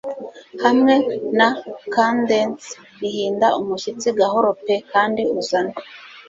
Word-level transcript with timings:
Hamwe 0.63 0.93
na 1.37 1.49
cadence 1.93 2.69
ihinda 3.07 3.47
umushyitsi 3.59 4.07
gahoro 4.19 4.49
pe 4.65 4.75
kandi 4.91 5.21
uzane 5.39 5.73